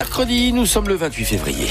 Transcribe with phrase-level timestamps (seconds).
[0.00, 1.66] Mercredi, nous sommes le 28 février.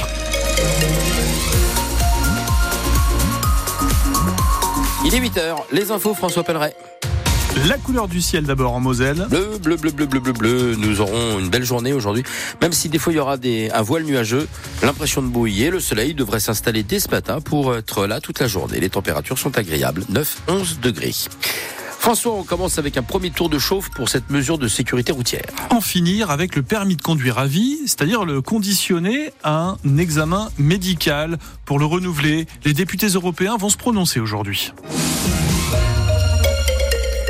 [5.06, 6.76] Il est 8h, les infos François Pelleret.
[7.70, 9.28] La couleur du ciel d'abord en Moselle.
[9.30, 10.76] Bleu, bleu, bleu, bleu, bleu, bleu, bleu.
[10.78, 12.24] Nous aurons une belle journée aujourd'hui.
[12.62, 14.46] Même si des fois il y aura des, un voile nuageux,
[14.84, 18.48] l'impression de bouillir, le soleil devrait s'installer dès ce matin pour être là toute la
[18.48, 18.82] journée.
[18.82, 21.16] Les températures sont agréables, 9-11 degrés.
[22.00, 25.46] François, on commence avec un premier tour de chauffe pour cette mesure de sécurité routière.
[25.72, 30.50] En finir avec le permis de conduire à vie, c'est-à-dire le conditionner à un examen
[30.58, 32.48] médical pour le renouveler.
[32.64, 34.72] Les députés européens vont se prononcer aujourd'hui.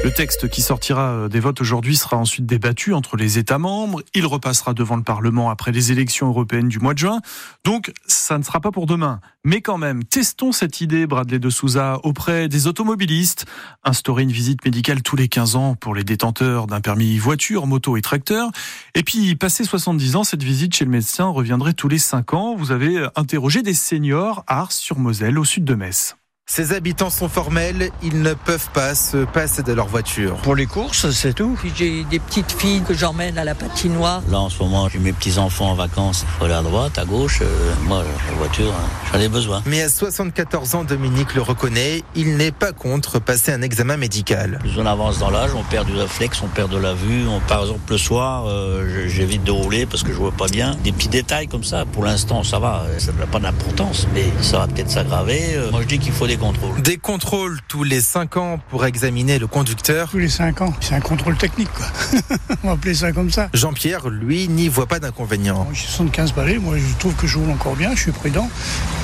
[0.04, 4.04] Le texte qui sortira euh, des votes aujourd'hui sera ensuite débattu entre les États membres.
[4.14, 7.20] Il repassera devant le Parlement après les élections européennes du mois de juin.
[7.66, 9.20] Donc, ça ne sera pas pour demain.
[9.44, 13.46] Mais quand même, testons cette idée, Bradley de Souza, auprès des automobilistes.
[13.84, 17.98] Instaurer une visite médicale tous les 15 ans pour les détenteurs d'un permis voiture, moto
[17.98, 18.52] et tracteur.
[18.94, 22.56] Et puis, passé 70 ans, cette visite chez le médecin reviendrait tous les 5 ans.
[22.56, 26.16] Vous avez interrogé des seniors à Ars-sur-Moselle, au sud de Metz.
[26.50, 30.38] Ces habitants sont formels, ils ne peuvent pas se passer de leur voiture.
[30.38, 31.59] Pour les courses, c'est tout.
[31.76, 34.23] J'ai des petites filles que j'emmène à la patinoire.
[34.31, 36.23] Là, en ce moment, j'ai mes petits-enfants en vacances.
[36.23, 37.40] Il faut aller à droite, à gauche.
[37.42, 39.62] Euh, moi, la voiture, hein, j'en ai besoin.
[39.66, 44.59] Mais à 74 ans, Dominique le reconnaît, il n'est pas contre passer un examen médical.
[44.62, 47.28] Plus on avance dans l'âge, on perd du réflexe, on perd de la vue.
[47.28, 50.78] On, par exemple, le soir, euh, j'évite de rouler parce que je vois pas bien.
[50.86, 52.86] Des petits détails comme ça, pour l'instant, ça va.
[53.00, 55.42] Ça n'a pas d'importance, mais ça va peut-être s'aggraver.
[55.56, 56.82] Euh, moi, je dis qu'il faut des contrôles.
[56.82, 60.10] Des contrôles tous les 5 ans pour examiner le conducteur.
[60.10, 60.74] Tous les 5 ans.
[60.80, 61.86] C'est un contrôle technique, quoi.
[62.64, 63.50] On va appeler ça comme ça.
[63.54, 65.68] Jean-Pierre, lui, n'y voit pas d'inconvénient.
[65.74, 66.58] J'ai 75 balais.
[66.58, 67.92] Moi, je trouve que je roule encore bien.
[67.96, 68.50] Je suis prudent.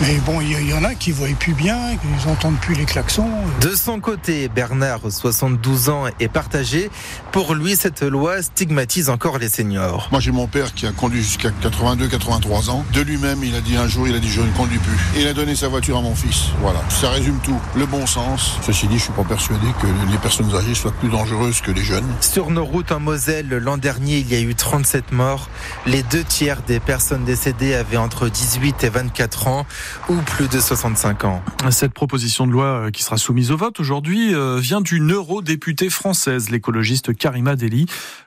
[0.02, 2.86] Mais bon, il y, y, en a qui voient plus bien, qui n'entendent plus les
[2.86, 3.30] klaxons.
[3.62, 6.90] De son côté, Bernard, 72 ans, est partagé.
[7.32, 10.08] Pour lui, cette loi stigmatise encore les seniors.
[10.12, 12.86] Moi, j'ai mon père qui a conduit jusqu'à 82, 83 ans.
[12.94, 15.22] De lui-même, il a dit un jour, il a dit je ne conduis plus.
[15.22, 16.50] Il a donné sa voiture à mon fils.
[16.62, 16.82] Voilà.
[16.90, 18.58] Ça résume tout le bon sens.
[18.64, 21.82] Ceci dit, je suis pas persuadé que les personnes âgées soient plus dangereuses que les
[21.82, 22.04] jeunes.
[22.20, 25.48] Sur nos routes en Moselle, l'an dernier, il y a eu 37 morts.
[25.86, 29.66] Les deux tiers des personnes décédées avaient entre 18 et 24 ans
[30.10, 31.42] ou plus de 65 ans.
[31.70, 37.16] Cette proposition de loi qui sera soumise au vote aujourd'hui vient d'une eurodéputée française, l'écologiste
[37.16, 37.86] Karima Deli.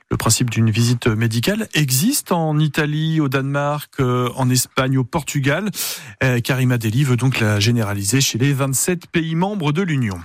[0.09, 5.69] Le principe d'une visite médicale existe en Italie, au Danemark, en Espagne, au Portugal.
[6.43, 10.19] Karima Deli veut donc la généraliser chez les 27 pays membres de l'Union.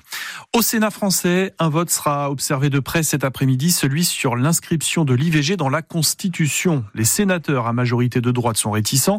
[0.54, 5.14] Au Sénat français, un vote sera observé de près cet après-midi, celui sur l'inscription de
[5.14, 6.84] l'IVG dans la Constitution.
[6.94, 9.18] Les sénateurs à majorité de droite sont réticents.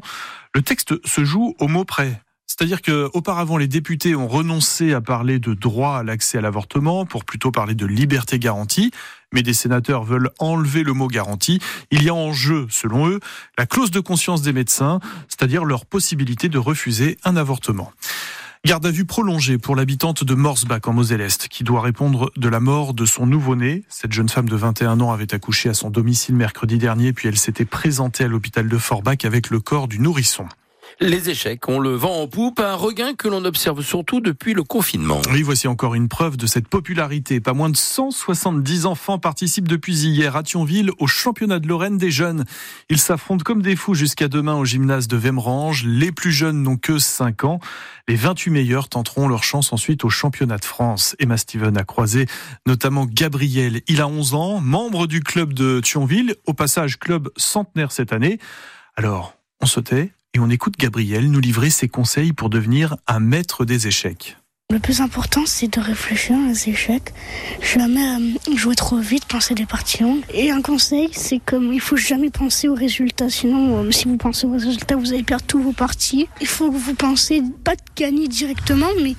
[0.56, 2.22] Le texte se joue au mot près.
[2.63, 7.06] C'est-à-dire que auparavant les députés ont renoncé à parler de droit à l'accès à l'avortement
[7.06, 8.91] pour plutôt parler de liberté garantie,
[9.34, 11.59] mais des sénateurs veulent enlever le mot garantie.
[11.91, 13.19] Il y a en jeu, selon eux,
[13.57, 17.91] la clause de conscience des médecins, c'est-à-dire leur possibilité de refuser un avortement.
[18.66, 22.62] Garde à vue prolongée pour l'habitante de Morsbach en Moselle-Est qui doit répondre de la
[22.62, 23.84] mort de son nouveau-né.
[23.90, 27.38] Cette jeune femme de 21 ans avait accouché à son domicile mercredi dernier puis elle
[27.38, 30.47] s'était présentée à l'hôpital de Forbach avec le corps du nourrisson.
[30.99, 34.63] Les échecs, on le vend en poupe, un regain que l'on observe surtout depuis le
[34.63, 35.21] confinement.
[35.31, 37.39] Oui, voici encore une preuve de cette popularité.
[37.39, 42.11] Pas moins de 170 enfants participent depuis hier à Thionville au championnat de Lorraine des
[42.11, 42.45] jeunes.
[42.89, 45.83] Ils s'affrontent comme des fous jusqu'à demain au gymnase de Vemrange.
[45.85, 47.59] Les plus jeunes n'ont que 5 ans.
[48.07, 51.15] Les 28 meilleurs tenteront leur chance ensuite au championnat de France.
[51.19, 52.27] Emma Steven a croisé
[52.65, 53.81] notamment Gabriel.
[53.87, 58.39] Il a 11 ans, membre du club de Thionville, au passage club centenaire cette année.
[58.95, 60.11] Alors, on se tait?
[60.33, 64.38] Et on écoute Gabriel nous livrer ses conseils pour devenir un maître des échecs.
[64.71, 67.13] Le plus important, c'est de réfléchir à ces échecs.
[67.61, 70.23] Jamais euh, jouer trop vite, penser des parties longues.
[70.33, 73.29] Et un conseil, c'est comme il faut jamais penser aux résultats.
[73.29, 76.27] Sinon, euh, si vous pensez aux résultats, vous allez perdre tous vos parties.
[76.41, 79.16] Il faut que vous pensez pas de gagner directement, mais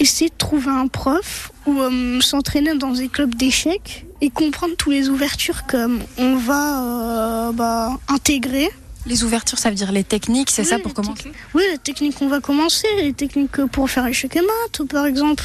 [0.00, 4.94] essayer de trouver un prof ou euh, s'entraîner dans des clubs d'échecs et comprendre toutes
[4.94, 8.68] les ouvertures comme on va bah, intégrer.
[9.06, 12.16] Les ouvertures, ça veut dire les techniques, c'est oui, ça pour commencer Oui, les techniques,
[12.20, 12.86] on va commencer.
[12.98, 15.44] Les techniques pour faire échec et maths, par exemple.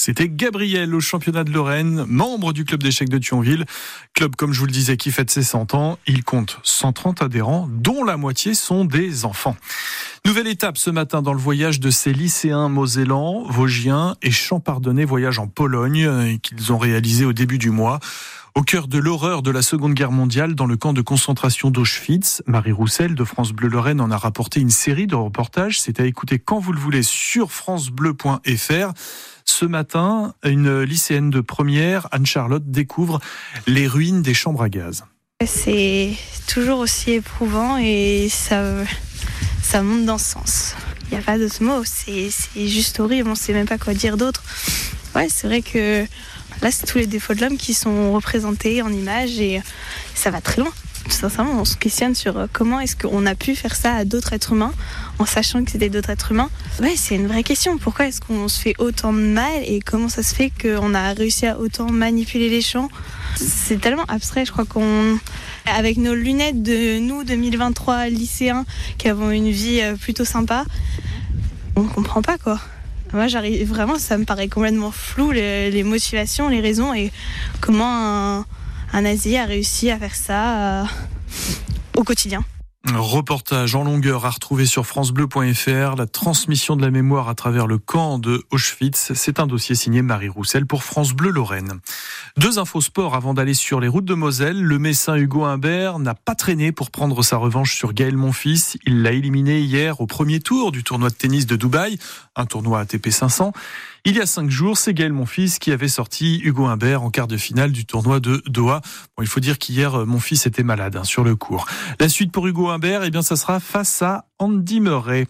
[0.00, 3.66] C'était Gabriel au championnat de Lorraine, membre du club d'échecs de Thionville.
[4.14, 5.98] Club, comme je vous le disais, qui fête ses 100 ans.
[6.06, 9.56] Il compte 130 adhérents, dont la moitié sont des enfants.
[10.24, 15.38] Nouvelle étape ce matin dans le voyage de ces lycéens mosellans, vosgiens et champardonnais voyage
[15.38, 18.00] en Pologne qu'ils ont réalisé au début du mois.
[18.56, 22.42] Au cœur de l'horreur de la Seconde Guerre mondiale, dans le camp de concentration d'Auschwitz,
[22.46, 25.80] Marie Roussel de France Bleu Lorraine en a rapporté une série de reportages.
[25.80, 28.92] C'est à écouter quand vous le voulez sur francebleu.fr.
[29.44, 33.20] Ce matin, une lycéenne de première, Anne-Charlotte, découvre
[33.68, 35.04] les ruines des chambres à gaz.
[35.46, 36.16] C'est
[36.48, 38.62] toujours aussi éprouvant et ça,
[39.62, 40.74] ça monte dans ce sens.
[41.10, 42.30] Il n'y a pas d'autre mot, c'est
[42.66, 44.42] juste horrible, on ne sait même pas quoi dire d'autre.
[45.14, 46.04] Ouais, c'est vrai que
[46.62, 49.62] là, c'est tous les défauts de l'homme qui sont représentés en images et
[50.14, 50.72] ça va très loin.
[51.08, 54.32] Sincèrement, on se questionne sur euh, comment est-ce qu'on a pu faire ça à d'autres
[54.32, 54.72] êtres humains
[55.18, 56.50] en sachant que c'était d'autres êtres humains.
[56.80, 57.78] Ouais, c'est une vraie question.
[57.78, 61.12] Pourquoi est-ce qu'on se fait autant de mal et comment ça se fait qu'on a
[61.12, 62.88] réussi à autant manipuler les champs
[63.36, 65.18] C'est tellement abstrait, je crois qu'on
[65.66, 68.64] avec nos lunettes de nous 2023 lycéens
[68.98, 70.64] qui avons une vie euh, plutôt sympa,
[71.76, 72.60] on comprend pas quoi.
[73.12, 77.10] Moi, j'arrive vraiment, ça me paraît complètement flou les, motivations, les raisons et
[77.60, 78.46] comment un,
[78.92, 80.84] un a réussi à faire ça euh,
[81.96, 82.44] au quotidien.
[82.88, 87.76] Reportage en longueur à retrouver sur francebleu.fr, la transmission de la mémoire à travers le
[87.76, 89.12] camp de Auschwitz.
[89.14, 91.80] C'est un dossier signé Marie Roussel pour France Bleu Lorraine.
[92.38, 94.62] Deux infos sport avant d'aller sur les routes de Moselle.
[94.62, 98.78] Le Messin Hugo Humbert n'a pas traîné pour prendre sa revanche sur Gaël Monfils.
[98.86, 101.98] Il l'a éliminé hier au premier tour du tournoi de tennis de Dubaï,
[102.34, 103.52] un tournoi ATP 500.
[104.06, 107.26] Il y a cinq jours, c'est Gaël Monfils qui avait sorti Hugo Humbert en quart
[107.26, 108.80] de finale du tournoi de Doha.
[109.16, 111.66] Bon, il faut dire qu'hier, mon fils était malade hein, sur le cours.
[111.98, 115.26] La suite pour Hugo Humbert, eh bien, ça sera face à Andy Murray.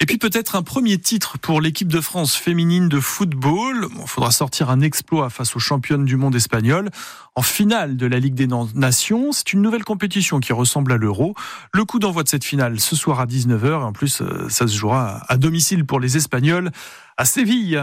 [0.00, 3.88] Et puis peut-être un premier titre pour l'équipe de France féminine de football.
[4.00, 6.90] Il faudra sortir un exploit face aux championnes du monde espagnol.
[7.36, 11.34] En finale de la Ligue des Nations, c'est une nouvelle compétition qui ressemble à l'Euro.
[11.72, 13.66] Le coup d'envoi de cette finale ce soir à 19h.
[13.66, 16.70] Et en plus, euh, ça se jouera à domicile pour les Espagnols
[17.16, 17.80] à Séville.